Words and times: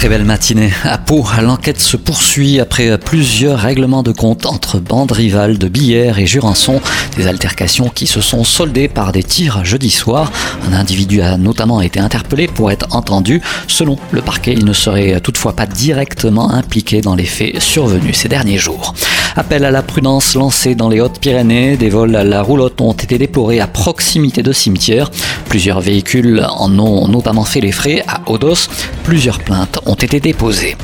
Très 0.00 0.08
belle 0.08 0.24
matinée. 0.24 0.72
À 0.84 0.96
Pau, 0.96 1.26
l'enquête 1.42 1.78
se 1.78 1.98
poursuit 1.98 2.58
après 2.58 2.96
plusieurs 2.96 3.58
règlements 3.58 4.02
de 4.02 4.12
compte 4.12 4.46
entre 4.46 4.78
bandes 4.78 5.12
rivales 5.12 5.58
de 5.58 5.68
Billère 5.68 6.18
et 6.18 6.26
Jurançon. 6.26 6.80
Des 7.18 7.26
altercations 7.26 7.90
qui 7.90 8.06
se 8.06 8.22
sont 8.22 8.42
soldées 8.42 8.88
par 8.88 9.12
des 9.12 9.22
tirs 9.22 9.62
jeudi 9.62 9.90
soir. 9.90 10.32
Un 10.66 10.72
individu 10.72 11.20
a 11.20 11.36
notamment 11.36 11.82
été 11.82 12.00
interpellé 12.00 12.46
pour 12.46 12.70
être 12.70 12.86
entendu. 12.96 13.42
Selon 13.66 13.98
le 14.10 14.22
parquet, 14.22 14.54
il 14.54 14.64
ne 14.64 14.72
serait 14.72 15.20
toutefois 15.20 15.54
pas 15.54 15.66
directement 15.66 16.50
impliqué 16.50 17.02
dans 17.02 17.14
les 17.14 17.26
faits 17.26 17.60
survenus 17.60 18.16
ces 18.16 18.28
derniers 18.30 18.56
jours. 18.56 18.94
Appel 19.36 19.64
à 19.64 19.70
la 19.70 19.82
prudence 19.82 20.34
lancé 20.34 20.74
dans 20.74 20.88
les 20.88 21.00
Hautes-Pyrénées. 21.00 21.76
Des 21.76 21.88
vols 21.88 22.16
à 22.16 22.24
la 22.24 22.42
roulotte 22.42 22.80
ont 22.80 22.92
été 22.92 23.18
déplorés 23.18 23.60
à 23.60 23.66
proximité 23.66 24.42
de 24.42 24.52
cimetières. 24.52 25.10
Plusieurs 25.48 25.80
véhicules 25.80 26.46
en 26.58 26.78
ont 26.78 27.08
notamment 27.08 27.44
fait 27.44 27.60
les 27.60 27.72
frais 27.72 28.02
à 28.08 28.22
Odos. 28.30 28.68
Plusieurs 29.04 29.38
plaintes 29.38 29.78
ont 29.86 29.94
été 29.94 30.20
déposées. 30.20 30.76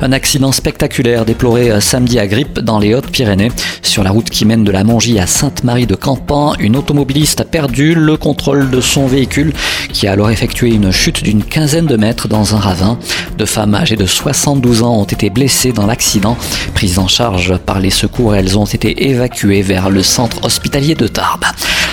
Un 0.00 0.12
accident 0.12 0.52
spectaculaire 0.52 1.24
déploré 1.24 1.70
euh, 1.70 1.80
samedi 1.80 2.18
à 2.18 2.26
Grippe 2.26 2.58
dans 2.60 2.78
les 2.78 2.94
Hautes-Pyrénées. 2.94 3.52
Sur 3.82 4.02
la 4.02 4.10
route 4.10 4.28
qui 4.28 4.44
mène 4.44 4.64
de 4.64 4.72
la 4.72 4.84
Mongie 4.84 5.18
à 5.18 5.26
Sainte-Marie 5.26 5.86
de 5.86 5.94
Campan, 5.94 6.54
une 6.58 6.76
automobiliste 6.76 7.40
a 7.40 7.44
perdu 7.44 7.94
le 7.94 8.16
contrôle 8.16 8.70
de 8.70 8.80
son 8.80 9.06
véhicule 9.06 9.52
qui 9.92 10.06
a 10.06 10.12
alors 10.12 10.30
effectué 10.30 10.70
une 10.70 10.90
chute 10.90 11.22
d'une 11.22 11.44
quinzaine 11.44 11.86
de 11.86 11.96
mètres 11.96 12.28
dans 12.28 12.54
un 12.54 12.58
ravin. 12.58 12.98
Deux 13.38 13.46
femmes 13.46 13.74
âgées 13.74 13.96
de 13.96 14.06
72 14.06 14.82
ans 14.82 14.98
ont 14.98 15.04
été 15.04 15.30
blessées 15.30 15.72
dans 15.72 15.86
l'accident. 15.86 16.36
Prises 16.74 16.98
en 16.98 17.08
charge 17.08 17.56
par 17.58 17.78
les 17.78 17.90
secours, 17.90 18.34
elles 18.34 18.58
ont 18.58 18.64
été 18.64 19.08
évacuées 19.08 19.62
vers 19.62 19.90
le 19.90 20.02
centre 20.02 20.44
hospitalier 20.44 20.94
de 20.94 21.06
Tarbes. 21.06 21.44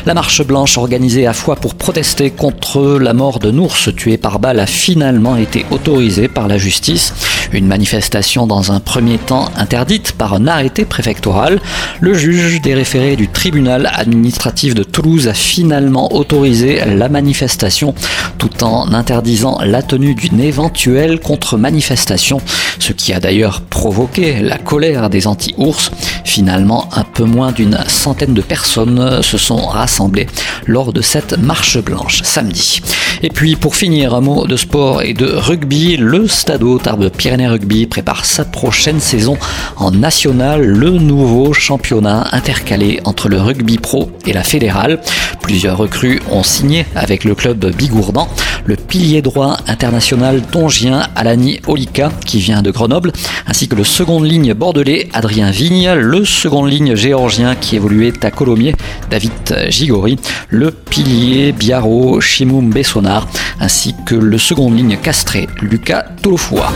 La 0.08 0.16
marche 0.16 0.44
blanche 0.44 0.80
organisée 0.80 1.28
à 1.28 1.34
fois 1.34 1.56
pour 1.56 1.76
protester 1.76 2.32
contre 2.32 2.98
la 3.00 3.14
mort 3.14 3.38
de 3.38 3.52
Nours 3.52 3.78
tué 3.96 4.18
par 4.18 4.40
balle 4.40 4.60
a 4.60 4.66
finalement 4.66 5.36
été 5.36 5.64
autorisée 5.70 6.28
par 6.28 6.48
la 6.48 6.58
justice. 6.58 7.14
Une 7.54 7.68
manifestation 7.68 8.48
dans 8.48 8.72
un 8.72 8.80
premier 8.80 9.20
temps 9.20 9.50
interdite 9.56 10.14
par 10.14 10.34
un 10.34 10.48
arrêté 10.48 10.86
préfectoral. 10.86 11.62
Le 12.00 12.16
juge 12.16 12.62
des 12.62 12.74
référés 12.74 13.16
du 13.16 13.28
tribunal 13.28 13.92
administratif 13.94 14.74
de 14.74 14.84
Toulouse 14.84 15.28
a 15.28 15.36
finalement 15.36 16.14
autorisé 16.16 16.84
la 16.86 17.08
manifestation 17.08 17.94
tout 18.40 18.64
en 18.64 18.94
interdisant 18.94 19.60
la 19.64 19.84
tenue 19.84 20.16
d'une 20.16 20.40
éventuelle 20.40 21.20
contre-manifestation, 21.20 22.42
ce 22.82 22.94
qui 22.94 23.14
a 23.14 23.20
d'ailleurs 23.20 23.62
provoqué 23.62 24.40
la 24.40 24.58
colère 24.58 25.10
des 25.10 25.28
anti-ours. 25.28 25.92
Finalement, 26.26 26.90
un 26.94 27.04
peu 27.04 27.23
moins 27.23 27.52
d'une 27.52 27.78
centaine 27.88 28.34
de 28.34 28.42
personnes 28.42 29.22
se 29.22 29.38
sont 29.38 29.68
rassemblées 29.68 30.28
lors 30.66 30.92
de 30.92 31.02
cette 31.02 31.38
marche 31.38 31.78
blanche 31.78 32.22
samedi. 32.23 32.82
Et 33.23 33.30
puis 33.30 33.56
pour 33.56 33.76
finir, 33.76 34.16
un 34.16 34.22
mot 34.22 34.48
de 34.48 34.56
sport 34.56 35.04
et 35.04 35.14
de 35.14 35.26
rugby. 35.26 35.96
Le 35.98 36.28
Stadeau 36.28 36.80
Tarbes 36.80 37.10
Pyrénées 37.10 37.48
Rugby 37.48 37.86
prépare 37.86 38.26
sa 38.26 38.46
prochaine 38.46 39.00
saison 39.00 39.38
en 39.78 39.92
national, 39.92 40.62
le 40.62 40.90
nouveau 40.90 41.54
championnat 41.54 42.28
intercalé 42.32 43.00
entre 43.04 43.30
le 43.30 43.40
rugby 43.40 43.78
pro 43.78 44.12
et 44.26 44.34
la 44.34 44.44
fédérale. 44.44 45.02
Plusieurs 45.42 45.78
recrues 45.78 46.22
ont 46.32 46.44
signé 46.44 46.86
avec 46.95 47.23
le 47.23 47.36
club 47.36 47.73
bigourdan. 47.76 48.28
Le 48.66 48.76
pilier 48.76 49.22
droit 49.22 49.58
international 49.67 50.42
tongien 50.42 51.08
Alani 51.16 51.59
Olika 51.67 52.12
qui 52.26 52.40
vient 52.40 52.62
de 52.62 52.72
Grenoble, 52.72 53.12
ainsi 53.48 53.67
que 53.67 53.76
le 53.76 53.84
second 53.84 54.22
ligne 54.22 54.54
bordelais 54.54 55.09
Adrien 55.14 55.52
Vigne, 55.52 55.92
le 55.94 56.26
second 56.26 56.66
ligne 56.66 56.95
géorgien 56.95 57.56
qui 57.56 57.76
évoluait 57.76 58.14
à 58.23 58.32
Colomiers 58.32 58.76
David 59.10 59.32
Gigori, 59.70 60.17
le 60.49 60.72
pilier 60.72 61.52
Biaro 61.52 62.22
Shimoum 62.22 62.70
Bessonard, 62.72 63.27
ainsi 63.60 63.95
que 64.05 64.16
le 64.16 64.38
second 64.38 64.72
ligne 64.72 64.98
castré 64.98 65.48
Lucas 65.61 66.05
Tolofoua. 66.22 66.72